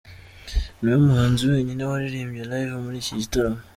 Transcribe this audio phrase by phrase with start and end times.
[0.79, 3.59] Niwe muhanzi wenyine waririmbye live muri iki gitaramo.